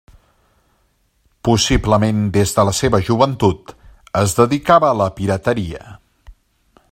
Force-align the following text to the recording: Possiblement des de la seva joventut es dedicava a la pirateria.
Possiblement 1.49 2.23
des 2.37 2.55
de 2.55 2.65
la 2.69 2.73
seva 2.77 3.01
joventut 3.11 3.75
es 4.23 4.35
dedicava 4.41 4.91
a 4.95 4.97
la 5.03 5.11
pirateria. 5.21 5.85